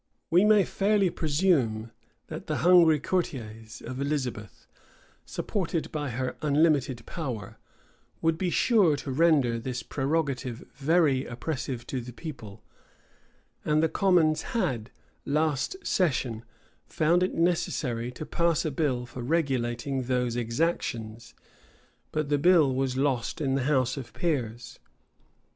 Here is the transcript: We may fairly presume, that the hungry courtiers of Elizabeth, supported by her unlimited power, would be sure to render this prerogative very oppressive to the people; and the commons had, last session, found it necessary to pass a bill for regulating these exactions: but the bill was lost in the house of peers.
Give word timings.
We 0.31 0.45
may 0.45 0.63
fairly 0.65 1.11
presume, 1.11 1.91
that 2.25 2.47
the 2.47 2.57
hungry 2.65 2.99
courtiers 2.99 3.83
of 3.85 4.01
Elizabeth, 4.01 4.65
supported 5.27 5.91
by 5.91 6.09
her 6.09 6.35
unlimited 6.41 7.05
power, 7.05 7.59
would 8.19 8.35
be 8.35 8.49
sure 8.49 8.95
to 8.95 9.11
render 9.11 9.59
this 9.59 9.83
prerogative 9.83 10.65
very 10.73 11.25
oppressive 11.27 11.85
to 11.85 12.01
the 12.01 12.13
people; 12.13 12.63
and 13.63 13.83
the 13.83 13.89
commons 13.89 14.41
had, 14.57 14.89
last 15.23 15.75
session, 15.85 16.45
found 16.87 17.21
it 17.21 17.35
necessary 17.35 18.11
to 18.13 18.25
pass 18.25 18.65
a 18.65 18.71
bill 18.71 19.05
for 19.05 19.21
regulating 19.21 20.01
these 20.05 20.35
exactions: 20.35 21.35
but 22.11 22.29
the 22.29 22.39
bill 22.39 22.73
was 22.73 22.97
lost 22.97 23.39
in 23.39 23.53
the 23.53 23.65
house 23.65 23.97
of 23.97 24.13
peers. 24.13 24.79